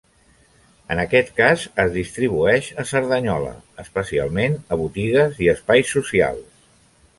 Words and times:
En 0.93 1.01
aquest 1.01 1.27
cas 1.39 1.65
es 1.83 1.91
distribueix 1.97 2.71
a 2.83 2.87
Cerdanyola, 2.93 3.53
especialment 3.85 4.59
a 4.77 4.81
botigues 4.83 5.41
i 5.47 5.53
a 5.53 5.57
espais 5.61 5.97
socials. 5.99 6.69